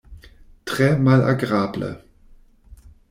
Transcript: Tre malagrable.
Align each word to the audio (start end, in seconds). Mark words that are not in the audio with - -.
Tre 0.65 0.95
malagrable. 0.95 1.91